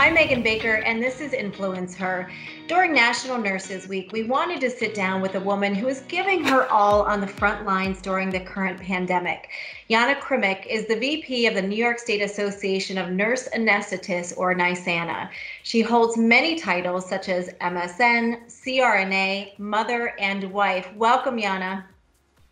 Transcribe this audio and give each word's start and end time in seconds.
I'm 0.00 0.14
Megan 0.14 0.44
Baker, 0.44 0.74
and 0.74 1.02
this 1.02 1.20
is 1.20 1.32
Influence 1.32 1.96
Her. 1.96 2.30
During 2.68 2.92
National 2.92 3.36
Nurses 3.36 3.88
Week, 3.88 4.12
we 4.12 4.22
wanted 4.22 4.60
to 4.60 4.70
sit 4.70 4.94
down 4.94 5.20
with 5.20 5.34
a 5.34 5.40
woman 5.40 5.74
who 5.74 5.88
is 5.88 6.02
giving 6.02 6.44
her 6.44 6.70
all 6.70 7.02
on 7.02 7.20
the 7.20 7.26
front 7.26 7.66
lines 7.66 8.00
during 8.00 8.30
the 8.30 8.38
current 8.38 8.80
pandemic. 8.80 9.48
Yana 9.90 10.20
Krimic 10.20 10.64
is 10.66 10.86
the 10.86 10.94
VP 10.94 11.48
of 11.48 11.54
the 11.54 11.62
New 11.62 11.74
York 11.74 11.98
State 11.98 12.22
Association 12.22 12.96
of 12.96 13.10
Nurse 13.10 13.48
Anesthetists, 13.48 14.38
or 14.38 14.54
NYSANA. 14.54 15.30
She 15.64 15.80
holds 15.80 16.16
many 16.16 16.54
titles 16.54 17.08
such 17.08 17.28
as 17.28 17.48
MSN, 17.60 18.46
CRNA, 18.46 19.58
Mother, 19.58 20.14
and 20.20 20.44
Wife. 20.52 20.88
Welcome, 20.94 21.38
Yana. 21.38 21.82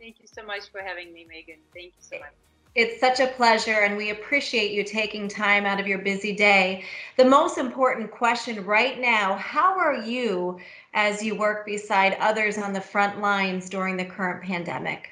Thank 0.00 0.16
you 0.20 0.26
so 0.26 0.44
much 0.44 0.72
for 0.72 0.80
having 0.80 1.12
me, 1.12 1.24
Megan. 1.28 1.60
Thank 1.72 1.92
you 1.96 2.00
so 2.00 2.18
much. 2.18 2.32
It's 2.76 3.00
such 3.00 3.20
a 3.20 3.26
pleasure, 3.26 3.80
and 3.80 3.96
we 3.96 4.10
appreciate 4.10 4.70
you 4.70 4.84
taking 4.84 5.28
time 5.28 5.64
out 5.64 5.80
of 5.80 5.86
your 5.86 5.96
busy 5.96 6.34
day. 6.34 6.84
The 7.16 7.24
most 7.24 7.56
important 7.56 8.10
question 8.10 8.62
right 8.66 9.00
now 9.00 9.34
how 9.36 9.78
are 9.78 9.94
you 9.94 10.60
as 10.92 11.22
you 11.22 11.34
work 11.34 11.64
beside 11.64 12.18
others 12.20 12.58
on 12.58 12.74
the 12.74 12.80
front 12.82 13.18
lines 13.18 13.70
during 13.70 13.96
the 13.96 14.04
current 14.04 14.42
pandemic? 14.42 15.08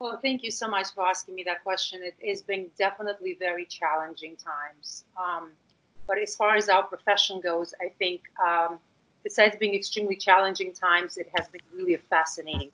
Well, 0.00 0.18
thank 0.20 0.42
you 0.42 0.50
so 0.50 0.66
much 0.66 0.88
for 0.96 1.06
asking 1.06 1.36
me 1.36 1.44
that 1.44 1.62
question. 1.62 2.00
It 2.02 2.16
has 2.28 2.42
been 2.42 2.66
definitely 2.76 3.36
very 3.38 3.64
challenging 3.64 4.34
times. 4.34 5.04
Um, 5.16 5.52
but 6.08 6.18
as 6.18 6.34
far 6.34 6.56
as 6.56 6.68
our 6.68 6.82
profession 6.82 7.40
goes, 7.40 7.72
I 7.80 7.92
think 8.00 8.22
um, 8.44 8.80
besides 9.22 9.56
being 9.60 9.76
extremely 9.76 10.16
challenging 10.16 10.72
times, 10.72 11.18
it 11.18 11.30
has 11.36 11.46
been 11.46 11.60
really 11.72 11.94
a 11.94 11.98
fascinating 11.98 12.72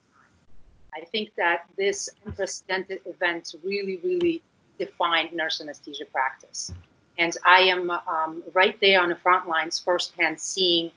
I 0.97 1.05
think 1.05 1.33
that 1.37 1.65
this 1.77 2.09
unprecedented 2.25 3.01
event 3.07 3.55
really, 3.65 4.01
really 4.05 4.43
defined 4.79 5.33
nurse 5.33 5.61
anesthesia 5.61 6.05
practice. 6.07 6.73
And 7.19 7.37
I 7.45 7.61
am 7.61 7.91
um, 7.91 8.43
right 8.55 8.79
there 8.81 9.01
on 9.01 9.09
the 9.09 9.17
front 9.17 9.49
lines 9.49 9.79
firsthand 9.79 10.41
seeing 10.41 10.91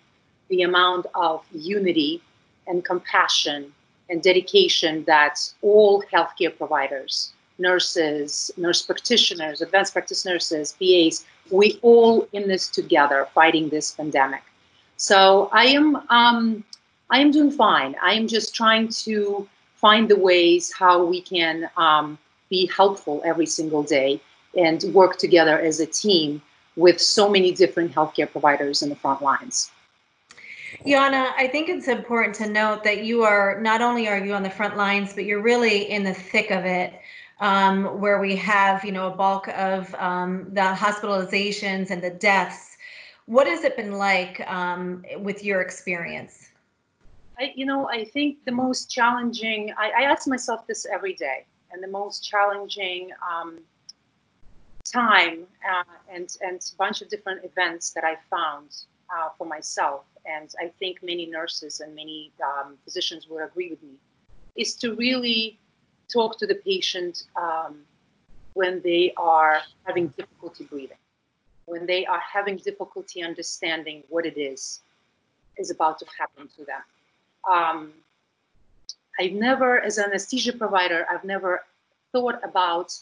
the 0.49 0.63
amount 0.63 1.07
of 1.15 1.45
unity 1.51 2.21
and 2.67 2.83
compassion 2.83 3.73
and 4.09 4.21
dedication 4.21 5.03
that 5.05 5.39
all 5.61 6.03
healthcare 6.13 6.55
providers, 6.55 7.33
nurses, 7.57 8.51
nurse 8.57 8.81
practitioners, 8.81 9.61
advanced 9.61 9.93
practice 9.93 10.25
nurses, 10.25 10.75
PAs, 10.79 11.25
we 11.51 11.79
all 11.81 12.27
in 12.33 12.47
this 12.47 12.67
together 12.67 13.27
fighting 13.33 13.69
this 13.69 13.91
pandemic. 13.91 14.43
So 14.97 15.49
I 15.51 15.65
am 15.67 15.95
um, 16.09 16.63
I 17.09 17.19
am 17.19 17.31
doing 17.31 17.51
fine. 17.51 17.95
I 18.01 18.13
am 18.13 18.27
just 18.27 18.55
trying 18.55 18.89
to 18.89 19.47
find 19.77 20.09
the 20.09 20.17
ways 20.17 20.73
how 20.73 21.03
we 21.03 21.21
can 21.21 21.69
um, 21.77 22.17
be 22.49 22.69
helpful 22.75 23.21
every 23.23 23.45
single 23.45 23.83
day 23.83 24.19
and 24.57 24.83
work 24.93 25.17
together 25.17 25.59
as 25.59 25.79
a 25.79 25.85
team 25.85 26.41
with 26.75 26.99
so 26.99 27.29
many 27.29 27.51
different 27.51 27.93
healthcare 27.93 28.29
providers 28.29 28.81
in 28.81 28.89
the 28.89 28.95
front 28.95 29.21
lines. 29.21 29.71
Yana, 30.85 31.31
I 31.37 31.47
think 31.47 31.69
it's 31.69 31.87
important 31.87 32.35
to 32.35 32.49
note 32.49 32.83
that 32.83 33.03
you 33.03 33.23
are 33.23 33.59
not 33.61 33.81
only 33.81 34.07
are 34.07 34.23
you 34.23 34.33
on 34.33 34.43
the 34.43 34.49
front 34.49 34.77
lines, 34.77 35.13
but 35.13 35.25
you're 35.25 35.41
really 35.41 35.89
in 35.89 36.03
the 36.03 36.13
thick 36.13 36.51
of 36.51 36.65
it, 36.65 36.93
um, 37.39 37.99
where 37.99 38.19
we 38.19 38.35
have 38.35 38.83
you 38.83 38.91
know 38.91 39.07
a 39.07 39.15
bulk 39.15 39.47
of 39.49 39.93
um, 39.95 40.47
the 40.51 40.61
hospitalizations 40.61 41.89
and 41.89 42.01
the 42.01 42.09
deaths. 42.09 42.77
What 43.25 43.47
has 43.47 43.63
it 43.63 43.75
been 43.75 43.93
like 43.93 44.41
um, 44.49 45.03
with 45.19 45.43
your 45.43 45.61
experience? 45.61 46.49
I, 47.39 47.53
you 47.55 47.65
know, 47.65 47.87
I 47.87 48.05
think 48.05 48.43
the 48.45 48.51
most 48.51 48.89
challenging, 48.89 49.71
I, 49.77 49.91
I 49.99 50.01
ask 50.03 50.27
myself 50.27 50.65
this 50.65 50.85
every 50.91 51.13
day, 51.13 51.45
and 51.71 51.83
the 51.83 51.87
most 51.87 52.23
challenging 52.23 53.11
um, 53.31 53.59
time 54.83 55.45
uh, 55.69 55.83
and, 56.11 56.35
and 56.41 56.59
a 56.59 56.75
bunch 56.77 57.01
of 57.01 57.09
different 57.09 57.45
events 57.45 57.91
that 57.91 58.03
I 58.03 58.15
found 58.29 58.75
uh, 59.15 59.29
for 59.37 59.45
myself, 59.45 60.05
and 60.25 60.51
I 60.59 60.69
think 60.79 61.03
many 61.03 61.27
nurses 61.27 61.79
and 61.79 61.93
many 61.95 62.31
um, 62.43 62.75
physicians 62.83 63.27
will 63.27 63.45
agree 63.45 63.69
with 63.69 63.83
me, 63.83 63.99
is 64.55 64.73
to 64.75 64.95
really 64.95 65.59
talk 66.11 66.39
to 66.39 66.47
the 66.47 66.55
patient 66.55 67.25
um, 67.35 67.81
when 68.53 68.81
they 68.81 69.13
are 69.15 69.61
having 69.85 70.07
difficulty 70.17 70.63
breathing, 70.63 70.97
when 71.65 71.85
they 71.85 72.03
are 72.07 72.21
having 72.21 72.57
difficulty 72.57 73.21
understanding 73.21 74.01
what 74.09 74.25
it 74.25 74.39
is 74.39 74.81
is 75.57 75.69
about 75.69 75.99
to 75.99 76.05
happen 76.17 76.47
to 76.55 76.65
them 76.65 76.81
um, 77.49 77.91
I've 79.19 79.33
never, 79.33 79.79
as 79.79 79.97
an 79.97 80.05
anesthesia 80.05 80.53
provider, 80.53 81.05
I've 81.09 81.23
never 81.23 81.63
thought 82.11 82.39
about, 82.43 82.93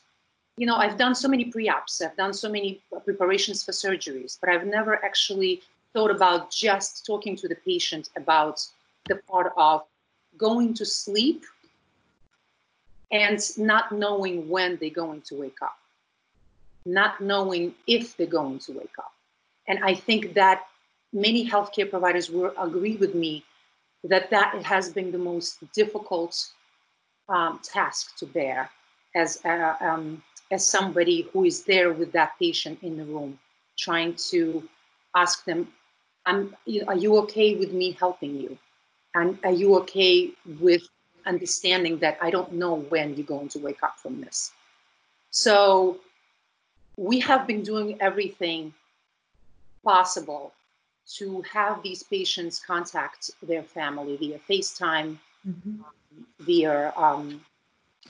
you 0.57 0.65
know, 0.65 0.75
I've 0.75 0.97
done 0.97 1.13
so 1.15 1.27
many 1.27 1.45
pre-ops, 1.45 2.01
I've 2.01 2.15
done 2.15 2.33
so 2.33 2.49
many 2.49 2.81
preparations 3.03 3.63
for 3.63 3.71
surgeries, 3.71 4.37
but 4.39 4.49
I've 4.49 4.65
never 4.65 5.03
actually 5.03 5.61
thought 5.93 6.11
about 6.11 6.51
just 6.51 7.05
talking 7.05 7.35
to 7.37 7.47
the 7.47 7.55
patient 7.55 8.09
about 8.15 8.65
the 9.07 9.15
part 9.15 9.53
of 9.57 9.83
going 10.37 10.73
to 10.75 10.85
sleep 10.85 11.45
and 13.11 13.39
not 13.57 13.91
knowing 13.91 14.49
when 14.49 14.77
they're 14.77 14.89
going 14.89 15.21
to 15.21 15.35
wake 15.35 15.61
up, 15.61 15.77
not 16.85 17.21
knowing 17.21 17.73
if 17.87 18.17
they're 18.17 18.27
going 18.27 18.59
to 18.59 18.73
wake 18.73 18.97
up. 18.97 19.13
And 19.67 19.83
I 19.83 19.95
think 19.95 20.33
that 20.33 20.65
many 21.13 21.49
healthcare 21.49 21.89
providers 21.89 22.29
will 22.29 22.53
agree 22.57 22.97
with 22.97 23.15
me 23.15 23.43
that 24.09 24.29
that 24.29 24.61
has 24.63 24.91
been 24.91 25.11
the 25.11 25.17
most 25.17 25.59
difficult 25.73 26.51
um, 27.29 27.59
task 27.63 28.17
to 28.17 28.25
bear 28.25 28.69
as 29.15 29.39
uh, 29.45 29.75
um, 29.81 30.21
as 30.51 30.65
somebody 30.65 31.27
who 31.33 31.45
is 31.45 31.63
there 31.63 31.91
with 31.93 32.11
that 32.11 32.33
patient 32.37 32.79
in 32.83 32.97
the 32.97 33.05
room, 33.05 33.39
trying 33.77 34.13
to 34.15 34.67
ask 35.15 35.45
them, 35.45 35.71
"Are 36.25 36.95
you 36.95 37.17
okay 37.23 37.55
with 37.55 37.71
me 37.71 37.91
helping 37.99 38.35
you? 38.35 38.57
And 39.15 39.39
are 39.43 39.51
you 39.51 39.75
okay 39.77 40.31
with 40.59 40.83
understanding 41.25 41.97
that 41.99 42.17
I 42.21 42.29
don't 42.29 42.53
know 42.53 42.75
when 42.75 43.15
you're 43.15 43.25
going 43.25 43.49
to 43.49 43.59
wake 43.59 43.81
up 43.81 43.97
from 43.99 44.21
this?" 44.21 44.51
So 45.31 45.99
we 46.97 47.19
have 47.21 47.47
been 47.47 47.63
doing 47.63 48.01
everything 48.01 48.73
possible 49.83 50.53
to 51.13 51.43
have 51.51 51.83
these 51.83 52.03
patients 52.03 52.59
contact 52.59 53.31
their 53.43 53.63
family 53.63 54.17
via 54.17 54.39
FaceTime, 54.49 55.17
mm-hmm. 55.47 55.81
via 56.39 56.93
um, 56.95 57.41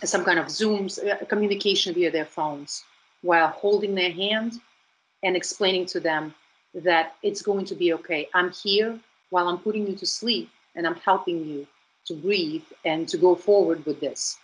some 0.03 0.23
kind 0.23 0.39
of 0.39 0.47
Zooms, 0.47 1.05
uh, 1.05 1.25
communication 1.25 1.93
via 1.93 2.11
their 2.11 2.25
phones, 2.25 2.83
while 3.21 3.47
holding 3.47 3.95
their 3.95 4.11
hand 4.11 4.59
and 5.23 5.35
explaining 5.35 5.85
to 5.87 5.99
them 5.99 6.33
that 6.73 7.15
it's 7.23 7.41
going 7.41 7.65
to 7.65 7.75
be 7.75 7.93
okay. 7.93 8.29
I'm 8.33 8.51
here 8.51 8.99
while 9.29 9.47
I'm 9.47 9.57
putting 9.57 9.87
you 9.87 9.95
to 9.95 10.05
sleep 10.05 10.49
and 10.75 10.85
I'm 10.85 10.95
helping 10.95 11.45
you 11.45 11.67
to 12.05 12.13
breathe 12.13 12.63
and 12.83 13.07
to 13.09 13.17
go 13.17 13.35
forward 13.35 13.85
with 13.85 13.99
this. 13.99 14.37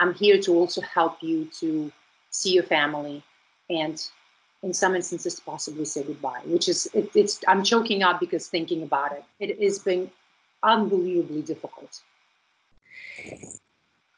I'm 0.00 0.14
here 0.14 0.40
to 0.40 0.54
also 0.54 0.80
help 0.80 1.22
you 1.22 1.44
to 1.60 1.92
see 2.30 2.52
your 2.52 2.64
family 2.64 3.22
and 3.70 4.02
in 4.64 4.72
some 4.72 4.96
instances 4.96 5.38
possibly 5.38 5.84
say 5.84 6.02
goodbye 6.02 6.40
which 6.46 6.68
is 6.68 6.88
it, 6.94 7.10
it's 7.14 7.40
i'm 7.46 7.62
choking 7.62 8.02
up 8.02 8.18
because 8.18 8.48
thinking 8.48 8.82
about 8.82 9.12
it. 9.12 9.24
It 9.38 9.62
has 9.62 9.78
been 9.78 10.10
unbelievably 10.62 11.42
difficult. 11.42 12.00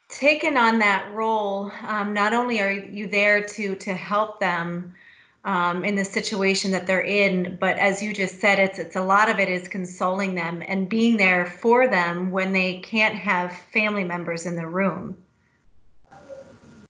Taken 0.09 0.55
on 0.55 0.79
that 0.79 1.11
role 1.13 1.71
um, 1.85 2.13
not 2.13 2.33
only 2.33 2.61
are 2.61 2.71
you 2.71 3.07
there 3.07 3.43
to 3.43 3.75
to 3.75 3.93
help 3.93 4.39
them 4.39 4.95
um, 5.43 5.83
in 5.83 5.95
the 5.95 6.05
situation 6.05 6.71
that 6.71 6.87
they're 6.87 7.01
in 7.01 7.57
but 7.59 7.77
as 7.77 8.01
you 8.01 8.13
just 8.13 8.39
said 8.39 8.57
it's 8.57 8.79
it's 8.79 8.95
a 8.95 9.03
lot 9.03 9.29
of 9.29 9.39
it 9.39 9.49
is 9.49 9.67
consoling 9.67 10.33
them 10.33 10.63
and 10.67 10.87
being 10.87 11.17
there 11.17 11.45
for 11.45 11.87
them 11.87 12.31
when 12.31 12.53
they 12.53 12.79
can't 12.79 13.15
have 13.15 13.51
family 13.73 14.05
members 14.05 14.45
in 14.45 14.55
the 14.55 14.67
room 14.67 15.17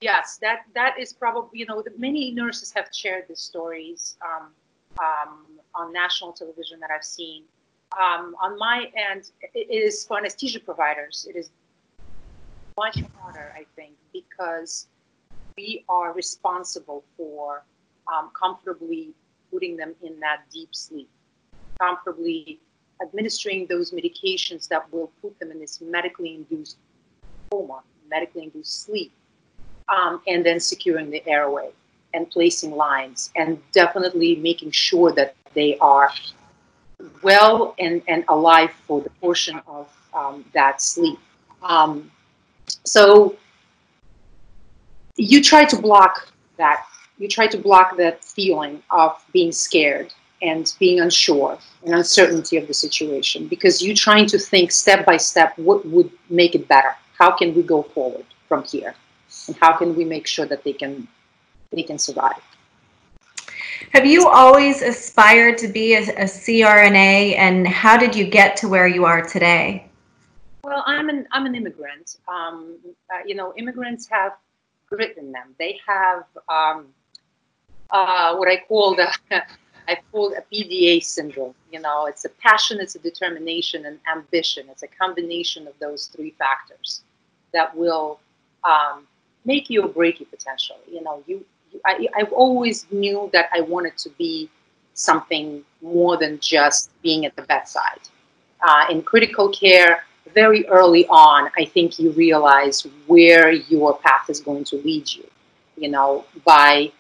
yes, 0.02 0.38
that 0.42 0.62
that 0.74 1.00
is 1.00 1.14
probably 1.14 1.60
you 1.60 1.66
know 1.66 1.84
many 1.98 2.32
nurses 2.32 2.72
have 2.76 2.88
shared 2.92 3.26
these 3.28 3.40
stories 3.40 4.18
um, 4.24 4.50
um, 5.00 5.46
on 5.76 5.94
national 5.94 6.34
television 6.34 6.80
that 6.80 6.90
I've 6.92 7.04
seen. 7.04 7.44
Um, 7.98 8.36
on 8.42 8.58
my 8.58 8.92
end, 8.96 9.32
it 9.54 9.72
is 9.72 10.06
for 10.06 10.18
anesthesia 10.18 10.60
providers. 10.60 11.26
It 11.30 11.38
is 11.38 11.50
much 12.78 13.02
harder, 13.16 13.54
I 13.56 13.66
think, 13.76 13.94
because 14.14 14.88
we 15.58 15.84
are 15.90 16.14
responsible 16.14 17.04
for 17.16 17.64
um, 18.14 18.30
comfortably 18.40 19.14
putting 19.52 19.78
them 19.78 19.96
in 20.04 20.20
that 20.20 20.42
deep 20.52 20.70
sleep, 20.76 21.10
comfortably 21.80 22.60
administering 23.02 23.66
those 23.68 23.92
medications 23.92 24.68
that 24.68 24.92
will 24.92 25.12
put 25.22 25.40
them 25.40 25.52
in 25.52 25.60
this 25.60 25.82
medically 25.82 26.36
induced 26.36 26.78
coma, 27.52 27.82
medically 28.10 28.44
induced 28.44 28.84
sleep 28.84 29.14
um, 29.90 30.22
and 30.28 30.46
then 30.46 30.60
securing 30.60 31.10
the 31.10 31.26
airway 31.28 31.70
and 32.14 32.30
placing 32.30 32.72
lines 32.72 33.32
and 33.36 33.60
definitely 33.72 34.36
making 34.36 34.72
sure 34.72 35.12
that 35.14 35.36
they 35.54 35.78
are 35.80 36.10
well 37.22 37.76
and, 37.80 38.02
and 38.08 38.24
alive 38.28 38.72
for 38.88 39.02
the 39.02 39.10
portion 39.22 39.62
of 39.68 39.88
um, 40.14 40.44
that 40.54 40.82
sleep. 40.82 41.20
Um, 41.62 42.12
so 42.84 43.36
you 45.16 45.44
try 45.44 45.66
to 45.66 45.78
block 45.78 46.32
that. 46.58 46.86
You 47.18 47.28
try 47.28 47.48
to 47.48 47.58
block 47.58 47.98
that 47.98 48.24
feeling 48.24 48.84
of 48.92 49.24
being 49.34 49.52
scared 49.52 50.14
and 50.42 50.72
being 50.80 51.00
unsure 51.00 51.58
and 51.84 51.96
uncertainty 51.96 52.58
of 52.58 52.68
the 52.68 52.74
situation 52.74 53.48
because 53.48 53.82
you're 53.82 53.96
trying 53.96 54.28
to 54.28 54.38
think 54.38 54.72
step 54.72 55.06
by 55.06 55.18
step 55.18 55.58
what 55.58 55.86
would 55.88 56.12
make 56.30 56.54
it 56.54 56.68
better 56.68 56.96
how 57.18 57.32
can 57.32 57.56
we 57.56 57.64
go 57.64 57.82
forward 57.82 58.26
from 58.48 58.64
here 58.64 58.94
and 59.48 59.56
how 59.58 59.76
can 59.76 59.96
we 59.96 60.04
make 60.06 60.28
sure 60.28 60.46
that 60.46 60.64
they 60.64 60.74
can 60.74 61.08
they 61.72 61.84
can 61.84 61.98
survive 61.98 62.42
have 63.94 64.06
you 64.06 64.28
always 64.28 64.82
aspired 64.82 65.58
to 65.58 65.68
be 65.68 65.96
a, 65.96 66.02
a 66.02 66.26
crna 66.26 67.36
and 67.38 67.68
how 67.68 67.98
did 67.98 68.16
you 68.16 68.26
get 68.26 68.56
to 68.58 68.68
where 68.68 68.88
you 68.88 69.06
are 69.06 69.22
today 69.22 69.86
well 70.64 70.84
i'm 70.86 71.10
an 71.10 71.28
i'm 71.32 71.46
an 71.46 71.56
immigrant 71.56 72.18
um, 72.28 72.78
uh, 73.14 73.20
you 73.26 73.36
know 73.36 73.54
immigrants 73.58 74.08
have 74.08 74.34
grit 74.90 75.18
in 75.18 75.32
them 75.32 75.56
they 75.60 75.80
have 75.86 76.24
um, 76.50 76.88
uh, 77.92 78.36
what 78.36 78.48
i 78.48 78.58
call 78.68 78.96
the 78.96 79.12
I 79.88 79.98
call 80.12 80.34
a 80.34 80.42
PDA 80.54 81.04
syndrome. 81.04 81.56
You 81.72 81.80
know, 81.80 82.06
it's 82.06 82.26
a 82.26 82.30
passion, 82.30 82.80
it's 82.80 82.96
a 82.96 83.00
determination, 83.00 83.86
and 83.86 84.00
ambition. 84.12 84.68
It's 84.70 84.84
a 84.84 84.88
combination 84.88 85.68
of 85.68 85.74
those 85.80 86.08
three 86.08 86.32
factors 86.32 87.02
that 87.54 87.76
will 87.76 88.20
um, 88.64 89.08
make 89.48 89.70
you 89.70 89.84
or 89.84 89.88
break 89.88 90.20
you 90.20 90.28
potentially. 90.28 90.80
You 90.92 91.02
know, 91.02 91.24
you, 91.26 91.44
you 91.72 91.82
I, 91.86 92.08
I've 92.16 92.34
always 92.34 92.86
knew 92.92 93.30
that 93.34 93.50
I 93.54 93.62
wanted 93.62 93.98
to 94.00 94.10
be 94.12 94.50
something 94.94 95.64
more 95.82 96.18
than 96.18 96.40
just 96.40 96.92
being 97.02 97.26
at 97.26 97.36
the 97.36 97.44
bedside. 97.44 98.02
Uh, 98.62 98.86
in 98.92 99.02
critical 99.02 99.50
care, 99.50 100.04
very 100.34 100.68
early 100.68 101.08
on, 101.08 101.50
I 101.58 101.66
think 101.66 102.00
you 102.00 102.12
realize 102.12 102.86
where 103.08 103.52
your 103.52 103.98
path 104.00 104.30
is 104.30 104.40
going 104.40 104.66
to 104.66 104.76
lead 104.78 105.12
you. 105.12 105.26
You 105.78 105.90
know, 105.90 106.26
by 106.44 106.92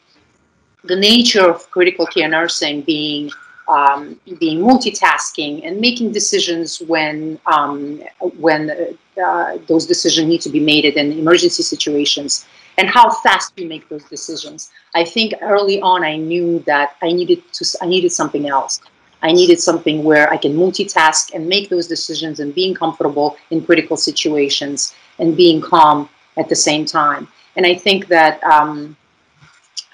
the 0.84 0.96
nature 0.96 1.50
of 1.50 1.70
critical 1.72 2.06
care 2.06 2.30
nursing 2.30 2.82
being 2.82 3.32
um, 3.68 4.20
being 4.40 4.60
multitasking 4.60 5.66
and 5.66 5.80
making 5.80 6.12
decisions 6.12 6.82
when 6.82 7.40
um, 7.46 8.02
when 8.38 8.96
uh, 9.24 9.58
those 9.68 9.86
decisions 9.86 10.28
need 10.28 10.42
to 10.42 10.50
be 10.50 10.60
made 10.60 10.86
in 10.86 11.12
emergency 11.12 11.64
situations 11.64 12.46
and 12.78 12.88
how 12.90 13.10
fast 13.10 13.54
we 13.58 13.66
make 13.66 13.88
those 13.90 14.04
decisions. 14.06 14.72
I 14.96 15.04
think 15.04 15.34
early 15.42 15.82
on 15.82 16.04
I 16.04 16.18
knew 16.18 16.60
that 16.60 16.96
I 17.02 17.12
needed 17.12 17.42
to 17.54 17.78
I 17.82 17.88
needed 17.88 18.12
something 18.12 18.48
else. 18.48 18.82
I 19.24 19.32
needed 19.32 19.60
something 19.60 20.04
where 20.04 20.32
I 20.32 20.38
can 20.38 20.56
multitask 20.56 21.34
and 21.34 21.50
make 21.50 21.70
those 21.70 21.88
decisions 21.88 22.40
and 22.40 22.54
being 22.54 22.76
comfortable 22.76 23.36
in 23.50 23.66
critical 23.66 23.98
situations 23.98 24.94
and 25.18 25.36
being 25.36 25.60
calm 25.60 26.08
at 26.38 26.50
the 26.50 26.56
same 26.56 26.86
time. 26.86 27.28
And 27.56 27.66
I 27.66 27.74
think 27.74 28.08
that 28.10 28.44
um, 28.44 28.96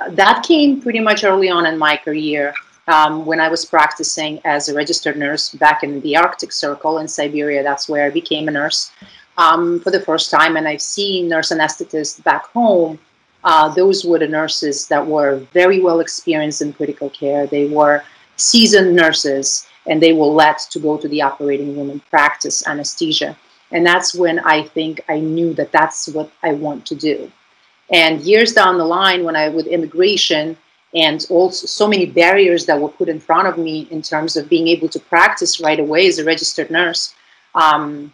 that 0.09 0.43
came 0.43 0.81
pretty 0.81 0.99
much 0.99 1.23
early 1.23 1.49
on 1.49 1.65
in 1.65 1.77
my 1.77 1.95
career 1.95 2.53
um, 2.87 3.25
when 3.25 3.39
I 3.39 3.49
was 3.49 3.65
practicing 3.65 4.41
as 4.45 4.69
a 4.69 4.75
registered 4.75 5.17
nurse 5.17 5.49
back 5.49 5.83
in 5.83 6.01
the 6.01 6.17
Arctic 6.17 6.51
Circle 6.51 6.99
in 6.99 7.07
Siberia. 7.07 7.63
That's 7.63 7.87
where 7.87 8.05
I 8.05 8.09
became 8.09 8.47
a 8.47 8.51
nurse 8.51 8.91
um, 9.37 9.79
for 9.79 9.91
the 9.91 10.01
first 10.01 10.29
time. 10.29 10.57
And 10.57 10.67
I've 10.67 10.81
seen 10.81 11.29
nurse 11.29 11.51
anesthetists 11.51 12.23
back 12.23 12.45
home. 12.47 12.99
Uh, 13.43 13.73
those 13.73 14.05
were 14.05 14.19
the 14.19 14.27
nurses 14.27 14.87
that 14.87 15.05
were 15.05 15.37
very 15.53 15.81
well 15.81 15.99
experienced 15.99 16.61
in 16.61 16.73
critical 16.73 17.09
care. 17.09 17.47
They 17.47 17.67
were 17.67 18.03
seasoned 18.35 18.95
nurses 18.95 19.67
and 19.87 20.01
they 20.01 20.13
were 20.13 20.25
let 20.25 20.59
to 20.71 20.79
go 20.79 20.97
to 20.97 21.07
the 21.07 21.21
operating 21.21 21.77
room 21.77 21.89
and 21.89 22.05
practice 22.09 22.65
anesthesia. 22.67 23.37
And 23.71 23.85
that's 23.85 24.13
when 24.13 24.39
I 24.39 24.63
think 24.63 25.01
I 25.09 25.19
knew 25.19 25.53
that 25.55 25.71
that's 25.71 26.07
what 26.09 26.31
I 26.41 26.53
want 26.53 26.85
to 26.87 26.95
do. 26.95 27.31
And 27.91 28.21
years 28.21 28.53
down 28.53 28.77
the 28.77 28.85
line, 28.85 29.23
when 29.23 29.35
I 29.35 29.49
with 29.49 29.67
immigration 29.67 30.57
and 30.93 31.25
also 31.29 31.65
so 31.65 31.87
many 31.87 32.05
barriers 32.05 32.65
that 32.65 32.79
were 32.79 32.89
put 32.89 33.09
in 33.09 33.19
front 33.19 33.47
of 33.47 33.57
me 33.57 33.87
in 33.89 34.01
terms 34.01 34.37
of 34.37 34.47
being 34.47 34.67
able 34.67 34.87
to 34.89 34.99
practice 34.99 35.59
right 35.59 35.79
away 35.79 36.07
as 36.07 36.19
a 36.19 36.23
registered 36.23 36.69
nurse, 36.69 37.15
um, 37.55 38.13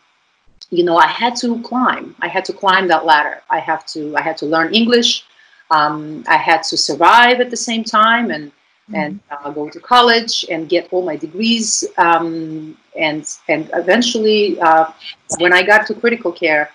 you 0.70 0.84
know, 0.84 0.98
I 0.98 1.08
had 1.08 1.36
to 1.38 1.62
climb. 1.62 2.16
I 2.22 2.28
had 2.28 2.46
to 2.46 2.54
climb 2.54 2.88
that 2.88 3.06
ladder. 3.06 3.42
I 3.50 3.60
have 3.60 3.86
to. 3.88 4.16
I 4.16 4.22
had 4.22 4.38
to 4.38 4.46
learn 4.46 4.74
English. 4.74 5.26
Um, 5.72 6.24
I 6.28 6.38
had 6.38 6.64
to 6.64 6.78
survive 6.78 7.42
at 7.42 7.50
the 7.50 7.58
same 7.58 7.84
time 7.84 8.32
and 8.32 8.52
mm-hmm. 8.52 8.96
and 8.96 9.20
uh, 9.32 9.50
go 9.52 9.70
to 9.70 9.80
college 9.80 10.46
and 10.50 10.70
get 10.70 10.88
all 10.92 11.04
my 11.04 11.16
degrees. 11.16 11.84
Um, 11.98 12.78
and 12.96 13.28
and 13.48 13.70
eventually, 13.74 14.60
uh, 14.62 14.92
when 15.40 15.54
I 15.54 15.64
got 15.64 15.88
to 15.88 15.96
critical 15.96 16.32
care, 16.32 16.70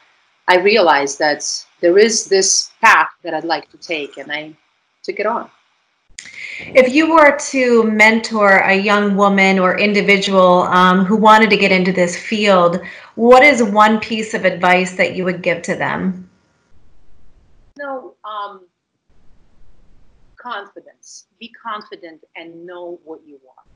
I 0.49 0.59
realized 0.59 1.19
that 1.21 1.45
there 1.81 1.99
is 1.99 2.27
this 2.27 2.71
path 2.81 3.11
that 3.23 3.33
I'd 3.33 3.45
like 3.45 3.71
to 3.71 3.79
take, 3.79 4.17
and 4.17 4.31
I 4.33 4.55
took 5.03 5.21
it 5.21 5.27
on. 5.27 5.51
If 6.59 6.95
you 6.95 7.13
were 7.13 7.37
to 7.51 7.85
mentor 7.85 8.59
a 8.59 8.75
young 8.75 9.17
woman 9.17 9.59
or 9.59 9.79
individual 9.79 10.63
um, 10.63 11.05
who 11.05 11.17
wanted 11.17 11.51
to 11.51 11.57
get 11.57 11.73
into 11.73 11.93
this 11.93 12.17
field, 12.17 12.81
what 13.17 13.43
is 13.43 13.63
one 13.63 14.01
piece 14.01 14.35
of 14.35 14.45
advice 14.45 14.97
that 14.97 15.15
you 15.17 15.25
would 15.25 15.43
give 15.43 15.63
to 15.63 15.75
them? 15.75 16.29
No, 17.77 18.15
um, 18.25 18.67
confidence. 20.37 21.27
Be 21.41 21.49
confident 21.51 22.25
and 22.37 22.65
know 22.65 23.01
what 23.05 23.21
you 23.27 23.41
want. 23.45 23.69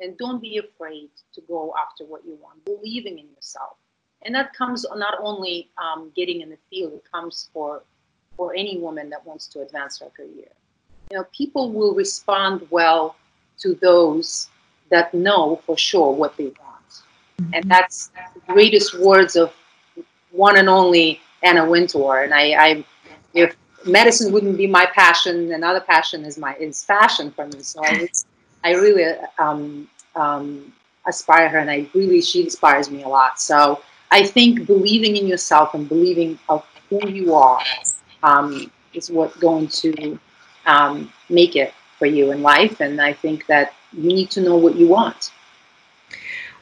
And 0.00 0.16
don't 0.18 0.40
be 0.40 0.58
afraid 0.58 1.10
to 1.34 1.40
go 1.42 1.74
after 1.80 2.04
what 2.04 2.24
you 2.24 2.36
want, 2.42 2.64
believing 2.64 3.18
in 3.18 3.26
yourself 3.34 3.76
and 4.24 4.34
that 4.34 4.52
comes 4.54 4.84
not 4.96 5.14
only 5.20 5.70
um, 5.78 6.10
getting 6.16 6.40
in 6.40 6.50
the 6.50 6.58
field 6.70 6.92
it 6.94 7.04
comes 7.10 7.50
for 7.52 7.84
for 8.36 8.54
any 8.54 8.78
woman 8.78 9.08
that 9.10 9.24
wants 9.24 9.46
to 9.46 9.60
advance 9.60 10.00
her 10.00 10.10
career 10.10 10.50
know 11.14 11.26
people 11.36 11.72
will 11.72 11.94
respond 11.94 12.66
well 12.70 13.16
to 13.58 13.74
those 13.74 14.48
that 14.90 15.12
know 15.14 15.60
for 15.66 15.76
sure 15.76 16.12
what 16.12 16.36
they 16.36 16.44
want. 16.46 16.60
Mm-hmm. 17.40 17.54
and 17.54 17.64
that's 17.68 18.12
the 18.34 18.52
greatest 18.52 18.96
words 19.00 19.34
of 19.34 19.52
one 20.30 20.56
and 20.56 20.68
only 20.68 21.20
anna 21.42 21.68
wintour. 21.68 22.22
And 22.22 22.32
i, 22.32 22.44
I 22.66 22.84
if 23.34 23.56
medicine 23.86 24.32
wouldn't 24.32 24.56
be 24.56 24.66
my 24.66 24.86
passion 24.86 25.52
another 25.52 25.80
passion 25.80 26.24
is 26.24 26.38
my 26.38 26.54
is 26.56 26.84
fashion 26.84 27.30
for 27.32 27.46
me. 27.46 27.60
So 27.62 27.80
i, 27.84 28.08
I 28.64 28.74
really 28.74 29.04
um, 29.38 29.88
um, 30.16 30.72
aspire 31.06 31.48
her 31.48 31.58
and 31.58 31.70
i 31.70 31.86
really 31.92 32.20
she 32.20 32.42
inspires 32.42 32.90
me 32.90 33.02
a 33.02 33.08
lot. 33.08 33.40
So 33.40 33.82
I 34.10 34.22
think 34.24 34.66
believing 34.66 35.16
in 35.16 35.26
yourself 35.26 35.74
and 35.74 35.88
believing 35.88 36.38
of 36.48 36.64
who 36.88 37.08
you 37.08 37.34
are 37.34 37.60
um, 38.22 38.70
is 38.92 39.10
what's 39.10 39.36
going 39.36 39.68
to 39.68 40.18
um, 40.66 41.12
make 41.28 41.56
it 41.56 41.72
for 41.98 42.06
you 42.06 42.32
in 42.32 42.42
life. 42.42 42.80
And 42.80 43.00
I 43.00 43.12
think 43.12 43.46
that 43.46 43.74
you 43.92 44.08
need 44.08 44.30
to 44.32 44.40
know 44.40 44.56
what 44.56 44.76
you 44.76 44.88
want. 44.88 45.30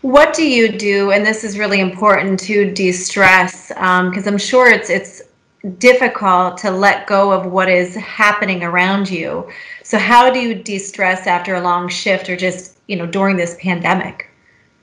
What 0.02 0.34
do 0.34 0.46
you 0.46 0.76
do? 0.76 1.12
And 1.12 1.24
this 1.24 1.44
is 1.44 1.58
really 1.58 1.80
important 1.80 2.40
to 2.40 2.72
de-stress 2.72 3.68
because 3.68 4.26
um, 4.26 4.32
I'm 4.32 4.38
sure 4.38 4.68
it's 4.68 4.90
it's 4.90 5.22
difficult 5.78 6.58
to 6.58 6.72
let 6.72 7.06
go 7.06 7.30
of 7.30 7.46
what 7.46 7.68
is 7.68 7.94
happening 7.94 8.64
around 8.64 9.08
you. 9.08 9.48
So 9.84 9.98
how 9.98 10.28
do 10.28 10.40
you 10.40 10.56
de-stress 10.56 11.28
after 11.28 11.54
a 11.54 11.60
long 11.60 11.88
shift 11.88 12.28
or 12.28 12.36
just 12.36 12.78
you 12.88 12.96
know 12.96 13.06
during 13.06 13.36
this 13.36 13.56
pandemic? 13.60 14.28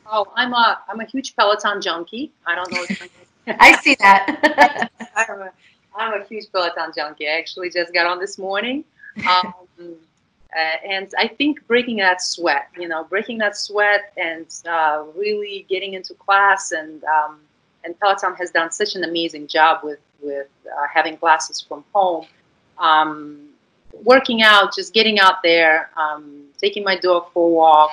Oh, 0.09 0.31
I'm 0.35 0.53
a 0.53 0.79
I'm 0.87 1.01
a 1.01 1.05
huge 1.05 1.35
Peloton 1.35 1.81
junkie. 1.81 2.31
I 2.45 2.55
don't 2.55 2.71
know. 2.71 2.85
I 3.59 3.75
see 3.81 3.95
that. 3.99 4.89
I'm, 5.15 5.41
a, 5.41 5.51
I'm 5.95 6.21
a 6.21 6.25
huge 6.25 6.51
Peloton 6.51 6.91
junkie. 6.95 7.27
I 7.27 7.37
actually 7.37 7.69
just 7.69 7.93
got 7.93 8.07
on 8.07 8.19
this 8.19 8.37
morning. 8.37 8.85
Um, 9.17 9.53
uh, 9.79 10.87
and 10.87 11.13
I 11.17 11.27
think 11.27 11.65
breaking 11.67 11.97
that 11.97 12.21
sweat, 12.21 12.69
you 12.77 12.87
know, 12.87 13.03
breaking 13.03 13.37
that 13.39 13.55
sweat 13.55 14.11
and 14.17 14.47
uh, 14.67 15.03
really 15.15 15.65
getting 15.69 15.93
into 15.93 16.13
class 16.15 16.71
and 16.71 17.03
um, 17.03 17.39
and 17.83 17.97
Peloton 17.99 18.35
has 18.35 18.51
done 18.51 18.71
such 18.71 18.95
an 18.95 19.03
amazing 19.03 19.47
job 19.47 19.83
with 19.83 19.99
with 20.21 20.47
uh, 20.65 20.87
having 20.93 21.17
classes 21.17 21.61
from 21.61 21.83
home, 21.93 22.25
um, 22.77 23.49
working 24.03 24.41
out, 24.41 24.75
just 24.75 24.93
getting 24.93 25.19
out 25.19 25.41
there, 25.43 25.89
um, 25.95 26.45
taking 26.59 26.83
my 26.83 26.97
dog 26.97 27.31
for 27.31 27.47
a 27.47 27.53
walk, 27.53 27.91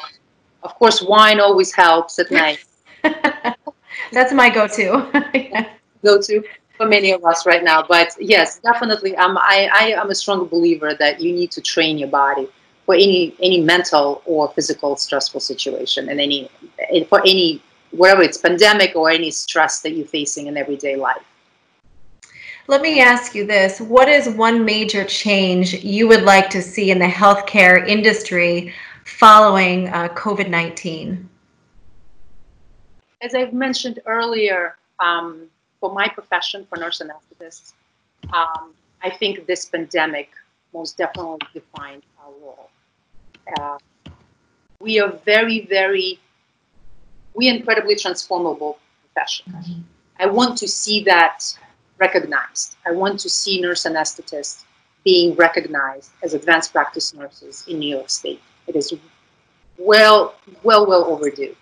of 0.66 0.74
course, 0.74 1.00
wine 1.00 1.38
always 1.38 1.72
helps 1.72 2.18
at 2.18 2.30
night. 2.30 2.64
That's 4.12 4.32
my 4.32 4.50
go-to. 4.50 5.06
Go-to 6.04 6.42
for 6.76 6.86
many 6.86 7.10
of 7.12 7.24
us 7.24 7.46
right 7.46 7.64
now. 7.64 7.82
But 7.82 8.14
yes, 8.20 8.58
definitely, 8.60 9.16
um, 9.16 9.36
I, 9.38 9.68
I 9.72 10.00
am 10.00 10.10
a 10.10 10.14
strong 10.14 10.46
believer 10.46 10.94
that 10.94 11.20
you 11.20 11.32
need 11.32 11.50
to 11.52 11.60
train 11.60 11.98
your 11.98 12.08
body 12.08 12.48
for 12.84 12.94
any 12.94 13.34
any 13.40 13.60
mental 13.60 14.22
or 14.24 14.52
physical 14.52 14.96
stressful 14.96 15.40
situation, 15.40 16.08
and 16.08 16.20
any 16.20 16.50
for 17.08 17.20
any 17.20 17.62
whatever 17.90 18.22
it's 18.22 18.38
pandemic 18.38 18.94
or 18.94 19.10
any 19.10 19.30
stress 19.30 19.80
that 19.80 19.92
you're 19.92 20.06
facing 20.06 20.46
in 20.46 20.56
everyday 20.56 20.96
life. 20.96 21.22
Let 22.68 22.82
me 22.82 23.00
ask 23.00 23.34
you 23.34 23.46
this. 23.46 23.80
What 23.80 24.08
is 24.08 24.28
one 24.28 24.64
major 24.64 25.04
change 25.04 25.84
you 25.84 26.08
would 26.08 26.22
like 26.22 26.50
to 26.50 26.60
see 26.60 26.90
in 26.90 26.98
the 26.98 27.06
healthcare 27.06 27.86
industry 27.86 28.72
following 29.04 29.88
uh, 29.88 30.08
COVID 30.08 30.48
19? 30.48 31.28
As 33.22 33.34
I've 33.34 33.52
mentioned 33.52 34.00
earlier, 34.04 34.76
um, 34.98 35.46
for 35.80 35.92
my 35.92 36.08
profession, 36.08 36.66
for 36.68 36.78
nurse 36.78 37.00
anesthetists, 37.00 37.72
um, 38.32 38.72
I 39.02 39.10
think 39.10 39.46
this 39.46 39.66
pandemic 39.66 40.30
most 40.72 40.96
definitely 40.96 41.38
defined 41.54 42.02
our 42.20 42.32
role. 42.42 42.70
Uh, 43.58 43.78
we 44.80 45.00
are 45.00 45.12
very, 45.24 45.66
very, 45.66 46.20
we 47.34 47.48
incredibly 47.48 47.96
transformable 47.96 48.78
profession. 49.02 49.52
Mm-hmm. 49.52 49.80
I 50.18 50.26
want 50.26 50.58
to 50.58 50.68
see 50.68 51.04
that 51.04 51.44
recognized. 51.98 52.76
I 52.86 52.92
want 52.92 53.20
to 53.20 53.30
see 53.30 53.60
nurse 53.60 53.84
anesthetists 53.84 54.64
being 55.04 55.34
recognized 55.36 56.10
as 56.22 56.34
advanced 56.34 56.72
practice 56.72 57.14
nurses 57.14 57.64
in 57.68 57.78
New 57.78 57.88
York 57.88 58.10
State. 58.10 58.40
It 58.66 58.76
is 58.76 58.92
well, 59.78 60.34
well, 60.62 60.86
well 60.86 61.04
overdue. 61.04 61.54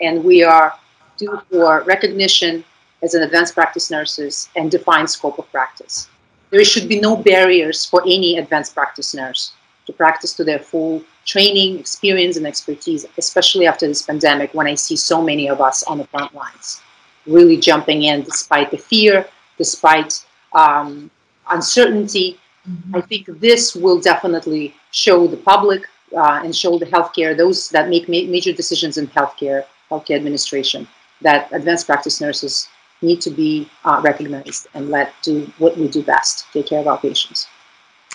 And 0.00 0.22
we 0.22 0.42
are 0.42 0.74
due 1.16 1.40
for 1.50 1.82
recognition 1.82 2.64
as 3.04 3.14
an 3.14 3.22
advanced 3.22 3.54
practice 3.54 3.90
nurses 3.90 4.48
and 4.56 4.70
define 4.70 5.06
scope 5.06 5.38
of 5.38 5.50
practice. 5.52 6.08
There 6.50 6.64
should 6.64 6.88
be 6.88 7.00
no 7.00 7.16
barriers 7.16 7.84
for 7.84 8.00
any 8.02 8.38
advanced 8.38 8.74
practice 8.74 9.14
nurse 9.14 9.52
to 9.86 9.92
practice 9.92 10.32
to 10.34 10.44
their 10.44 10.58
full 10.58 11.02
training, 11.26 11.78
experience, 11.78 12.36
and 12.38 12.46
expertise, 12.46 13.04
especially 13.18 13.66
after 13.66 13.86
this 13.86 14.02
pandemic 14.02 14.54
when 14.54 14.66
I 14.66 14.74
see 14.74 14.96
so 14.96 15.20
many 15.20 15.48
of 15.48 15.60
us 15.60 15.82
on 15.82 15.98
the 15.98 16.06
front 16.06 16.34
lines 16.34 16.80
really 17.26 17.56
jumping 17.56 18.02
in 18.02 18.22
despite 18.22 18.70
the 18.70 18.78
fear, 18.78 19.26
despite 19.58 20.24
um, 20.52 21.10
uncertainty. 21.50 22.38
Mm-hmm. 22.68 22.96
I 22.96 23.00
think 23.02 23.26
this 23.40 23.74
will 23.74 24.00
definitely 24.00 24.74
show 24.90 25.26
the 25.26 25.36
public 25.36 25.82
uh, 26.16 26.40
and 26.44 26.54
show 26.54 26.78
the 26.78 26.86
healthcare, 26.86 27.36
those 27.36 27.68
that 27.70 27.88
make 27.88 28.08
ma- 28.08 28.30
major 28.30 28.52
decisions 28.52 28.98
in 28.98 29.06
healthcare, 29.08 29.64
healthcare 29.90 30.16
administration, 30.16 30.86
that 31.20 31.48
advanced 31.52 31.86
practice 31.86 32.20
nurses 32.20 32.68
need 33.04 33.20
to 33.20 33.30
be 33.30 33.68
uh, 33.84 34.00
recognized 34.02 34.66
and 34.74 34.90
let 34.90 35.12
do 35.22 35.52
what 35.58 35.76
we 35.76 35.88
do 35.88 36.02
best, 36.02 36.46
take 36.52 36.66
care 36.66 36.80
of 36.80 36.88
our 36.88 36.98
patients. 36.98 37.46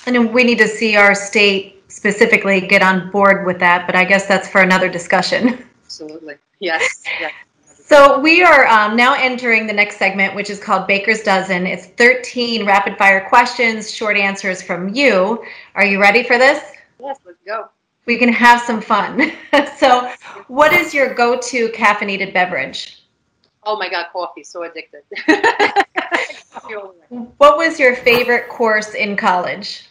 And 0.05 0.33
we 0.33 0.43
need 0.43 0.57
to 0.57 0.67
see 0.67 0.95
our 0.95 1.13
state 1.13 1.83
specifically 1.89 2.61
get 2.61 2.81
on 2.81 3.11
board 3.11 3.45
with 3.45 3.59
that, 3.59 3.85
but 3.85 3.95
I 3.95 4.05
guess 4.05 4.27
that's 4.27 4.47
for 4.47 4.61
another 4.61 4.89
discussion. 4.89 5.65
Absolutely. 5.85 6.35
Yes. 6.59 7.03
yes. 7.19 7.31
So 7.89 8.19
we 8.19 8.43
are 8.43 8.67
um, 8.67 8.95
now 8.95 9.15
entering 9.15 9.65
the 9.65 9.73
next 9.73 9.97
segment, 9.97 10.35
which 10.35 10.51
is 10.51 10.59
called 10.59 10.85
Baker's 10.85 11.23
Dozen. 11.23 11.65
It's 11.65 11.87
13 11.87 12.65
rapid 12.65 12.97
fire 12.97 13.27
questions, 13.27 13.91
short 13.91 14.15
answers 14.15 14.61
from 14.61 14.93
you. 14.93 15.43
Are 15.73 15.85
you 15.85 15.99
ready 15.99 16.23
for 16.23 16.37
this? 16.37 16.59
Yes, 16.99 17.17
let's 17.25 17.39
go. 17.45 17.69
We 18.05 18.17
can 18.17 18.31
have 18.31 18.61
some 18.61 18.81
fun. 18.81 19.31
so, 19.77 20.11
what 20.47 20.71
is 20.71 20.93
your 20.93 21.13
go 21.13 21.39
to 21.39 21.69
caffeinated 21.69 22.33
beverage? 22.33 22.98
Oh 23.63 23.77
my 23.77 23.89
God, 23.89 24.07
coffee. 24.11 24.43
So 24.43 24.63
addicted. 24.63 25.03
what 27.37 27.57
was 27.57 27.79
your 27.79 27.95
favorite 27.95 28.49
course 28.49 28.93
in 28.93 29.15
college? 29.15 29.85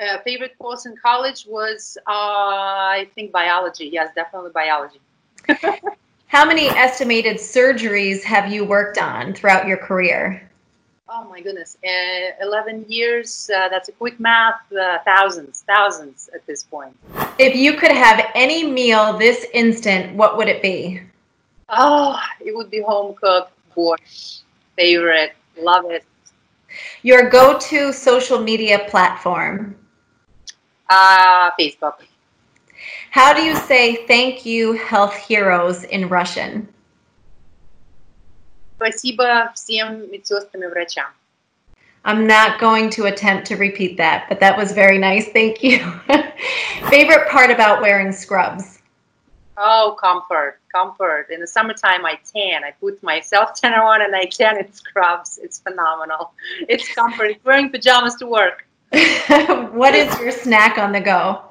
Uh, 0.00 0.18
favorite 0.24 0.56
course 0.58 0.86
in 0.86 0.96
college 0.96 1.46
was, 1.46 1.98
uh, 2.06 2.10
I 2.10 3.08
think, 3.14 3.32
biology. 3.32 3.90
Yes, 3.92 4.10
definitely 4.14 4.50
biology. 4.52 5.00
How 6.26 6.46
many 6.46 6.68
estimated 6.68 7.36
surgeries 7.36 8.22
have 8.22 8.52
you 8.52 8.64
worked 8.64 8.98
on 8.98 9.34
throughout 9.34 9.66
your 9.66 9.76
career? 9.76 10.48
Oh 11.12 11.28
my 11.28 11.40
goodness, 11.40 11.76
uh, 11.84 12.36
11 12.40 12.86
years, 12.88 13.50
uh, 13.52 13.68
that's 13.68 13.88
a 13.88 13.92
quick 13.92 14.20
math, 14.20 14.60
uh, 14.72 14.98
thousands, 15.04 15.64
thousands 15.66 16.30
at 16.32 16.46
this 16.46 16.62
point. 16.62 16.96
If 17.36 17.56
you 17.56 17.72
could 17.74 17.90
have 17.90 18.30
any 18.36 18.64
meal 18.64 19.18
this 19.18 19.44
instant, 19.52 20.14
what 20.14 20.36
would 20.36 20.46
it 20.46 20.62
be? 20.62 21.00
Oh, 21.69 22.19
it 22.39 22.55
would 22.55 22.69
be 22.69 22.81
home 22.81 23.15
cooked, 23.15 23.51
borscht, 23.75 24.41
favorite, 24.75 25.33
love 25.57 25.85
it. 25.89 26.03
Your 27.03 27.29
go 27.29 27.57
to 27.59 27.93
social 27.93 28.39
media 28.39 28.85
platform? 28.89 29.75
Uh, 30.89 31.51
Facebook. 31.59 32.03
How 33.11 33.33
do 33.33 33.41
you 33.41 33.55
say 33.55 34.05
thank 34.07 34.45
you, 34.45 34.73
health 34.73 35.15
heroes, 35.15 35.83
in 35.85 36.09
Russian? 36.09 36.67
Спасибо 38.75 39.51
всем 39.55 40.11
медсестрам 40.11 40.63
и 40.63 40.67
врачам. 40.67 41.07
I'm 42.03 42.27
not 42.27 42.59
going 42.59 42.91
to 42.91 43.05
attempt 43.05 43.47
to 43.47 43.55
repeat 43.55 43.97
that, 43.97 44.29
but 44.29 44.39
that 44.39 44.55
was 44.55 44.73
very 44.73 44.99
nice. 44.99 45.29
Thank 45.29 45.63
you. 45.63 45.79
Favorite 46.89 47.27
part 47.29 47.49
about 47.49 47.81
wearing 47.81 48.11
scrubs? 48.11 48.78
Oh, 49.62 49.94
comfort, 50.00 50.58
comfort. 50.72 51.26
In 51.30 51.38
the 51.38 51.46
summertime, 51.46 52.06
I 52.06 52.18
tan. 52.34 52.64
I 52.64 52.70
put 52.80 53.02
my 53.02 53.20
self 53.20 53.52
tanner 53.60 53.82
on 53.82 54.00
and 54.00 54.16
I 54.16 54.24
tan 54.24 54.56
in 54.56 54.72
scrubs. 54.72 55.38
It's 55.42 55.60
phenomenal. 55.60 56.32
It's 56.66 56.94
comfort. 56.94 57.36
wearing 57.44 57.68
pajamas 57.68 58.14
to 58.16 58.26
work. 58.26 58.66
what 59.72 59.94
is 59.94 60.18
your 60.18 60.30
snack 60.30 60.78
on 60.78 60.92
the 60.92 61.00
go? 61.00 61.42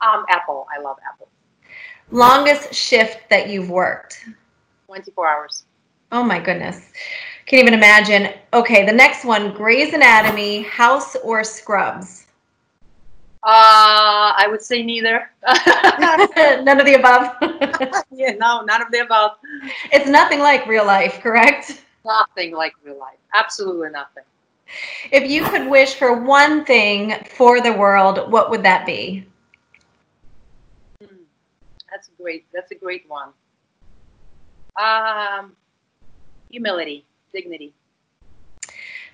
Um, 0.00 0.24
Apple. 0.28 0.66
I 0.76 0.82
love 0.82 0.96
Apple. 1.08 1.28
Longest 2.10 2.74
shift 2.74 3.30
that 3.30 3.48
you've 3.48 3.70
worked? 3.70 4.24
24 4.86 5.28
hours. 5.28 5.64
Oh 6.10 6.24
my 6.24 6.40
goodness. 6.40 6.90
Can't 7.46 7.62
even 7.62 7.74
imagine. 7.74 8.34
Okay, 8.52 8.84
the 8.84 8.92
next 8.92 9.24
one 9.24 9.54
Grey's 9.54 9.94
Anatomy, 9.94 10.62
House 10.62 11.14
or 11.22 11.44
Scrubs? 11.44 12.23
Uh, 13.44 14.32
I 14.36 14.46
would 14.50 14.62
say 14.62 14.82
neither. 14.82 15.30
none 15.46 16.80
of 16.80 16.86
the 16.86 16.94
above. 16.94 17.36
yeah, 18.10 18.32
no, 18.32 18.62
none 18.62 18.80
of 18.80 18.90
the 18.90 19.00
above. 19.00 19.32
It's 19.92 20.08
nothing 20.08 20.40
like 20.40 20.66
real 20.66 20.86
life, 20.86 21.20
correct? 21.20 21.82
Nothing 22.06 22.54
like 22.54 22.72
real 22.82 22.98
life. 22.98 23.18
Absolutely 23.34 23.90
nothing. 23.90 24.24
If 25.12 25.30
you 25.30 25.44
could 25.44 25.68
wish 25.68 25.94
for 25.94 26.22
one 26.22 26.64
thing 26.64 27.22
for 27.36 27.60
the 27.60 27.72
world, 27.72 28.32
what 28.32 28.48
would 28.50 28.62
that 28.62 28.86
be? 28.86 29.26
That's 31.90 32.08
great. 32.18 32.46
That's 32.54 32.70
a 32.72 32.74
great 32.74 33.04
one. 33.08 33.28
Um, 34.76 35.52
humility, 36.50 37.04
dignity. 37.32 37.74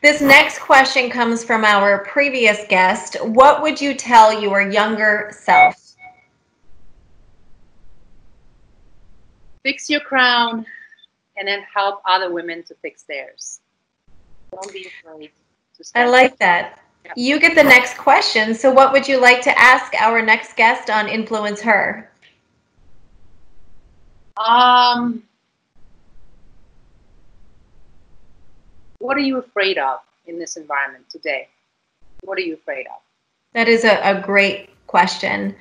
This 0.03 0.23
next 0.23 0.61
question 0.61 1.11
comes 1.11 1.45
from 1.45 1.63
our 1.63 1.99
previous 2.05 2.65
guest. 2.69 3.17
What 3.23 3.61
would 3.61 3.79
you 3.79 3.95
tell 3.95 4.41
your 4.41 4.63
younger 4.63 5.31
self? 5.39 5.77
Fix 9.63 9.91
your 9.91 10.01
crown 10.01 10.65
and 11.37 11.47
then 11.47 11.63
help 11.75 12.01
other 12.07 12.33
women 12.33 12.63
to 12.63 12.75
fix 12.77 13.03
theirs. 13.03 13.61
Don't 14.53 14.73
be 14.73 14.87
afraid. 14.87 15.31
I 15.95 16.07
like 16.07 16.39
that. 16.39 16.81
You 17.15 17.39
get 17.39 17.55
the 17.55 17.63
next 17.63 17.99
question. 17.99 18.55
So, 18.55 18.71
what 18.71 18.93
would 18.93 19.07
you 19.07 19.21
like 19.21 19.43
to 19.43 19.59
ask 19.59 19.95
our 19.95 20.23
next 20.23 20.57
guest 20.57 20.89
on 20.91 21.09
Influence 21.09 21.61
Her? 21.61 22.11
Um, 24.37 25.23
what 29.01 29.17
are 29.17 29.21
you 29.21 29.39
afraid 29.39 29.79
of 29.79 29.99
in 30.27 30.39
this 30.39 30.57
environment 30.57 31.05
today? 31.11 31.49
What 32.23 32.39
are 32.39 32.43
you 32.43 32.55
afraid 32.55 32.87
of? 32.87 33.01
That 33.55 33.67
is 33.67 33.85
a, 33.85 33.99
a 34.03 34.21
great 34.21 34.71
question. 34.87 35.57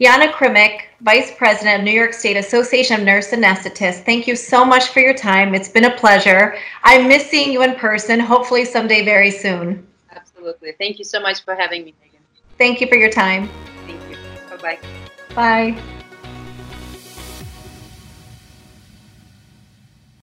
Yana 0.00 0.32
Krimek, 0.32 0.82
Vice 1.00 1.32
President 1.36 1.80
of 1.80 1.84
New 1.84 1.92
York 1.92 2.12
State 2.12 2.36
Association 2.36 3.00
of 3.00 3.06
Nurse 3.06 3.30
Anesthetists, 3.30 4.04
thank 4.04 4.26
you 4.26 4.36
so 4.36 4.64
much 4.64 4.88
for 4.88 5.00
your 5.00 5.14
time. 5.14 5.54
It's 5.54 5.68
been 5.68 5.84
a 5.84 5.96
pleasure. 5.96 6.56
I 6.82 7.06
miss 7.06 7.28
seeing 7.28 7.52
you 7.52 7.62
in 7.62 7.74
person, 7.76 8.20
hopefully 8.20 8.64
someday 8.64 9.04
very 9.04 9.30
soon. 9.30 9.86
Absolutely. 10.10 10.72
Thank 10.72 10.98
you 10.98 11.04
so 11.04 11.20
much 11.20 11.44
for 11.44 11.54
having 11.54 11.84
me, 11.84 11.94
Megan. 12.00 12.20
Thank 12.58 12.80
you 12.80 12.88
for 12.88 12.96
your 12.96 13.10
time. 13.10 13.48
Thank 13.86 14.00
you. 14.10 14.16
Bye-bye. 14.50 14.78
Bye. 15.34 16.01